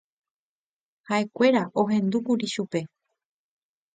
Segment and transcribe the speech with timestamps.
[1.09, 2.79] Ha'ekuéra ohendúkuri chupe.